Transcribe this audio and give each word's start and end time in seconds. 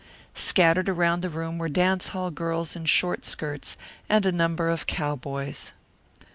Scattered 0.33 0.89
around 0.89 1.21
the 1.21 1.29
room 1.29 1.59
were 1.59 1.69
dance 1.69 2.07
hall 2.07 2.31
girls 2.31 2.75
in 2.75 2.85
short 2.85 3.23
skirts, 3.23 3.77
and 4.09 4.25
a 4.25 4.31
number 4.31 4.67
of 4.67 4.87
cowboys. 4.87 5.73